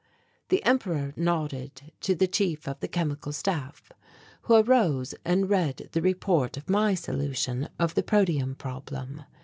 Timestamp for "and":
5.23-5.47